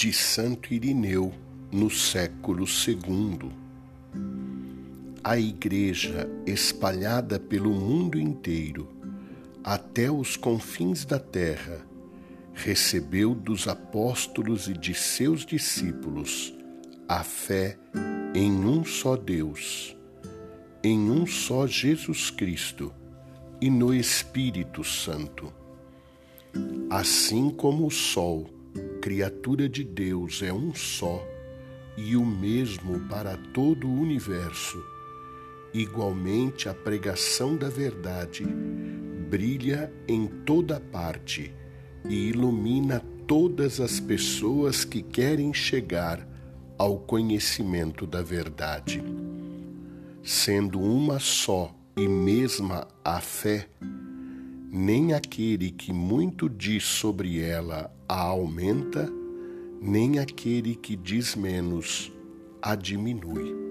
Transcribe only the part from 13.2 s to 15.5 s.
dos apóstolos e de seus